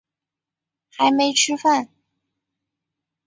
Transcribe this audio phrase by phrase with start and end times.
[0.89, 1.89] 还没吃饭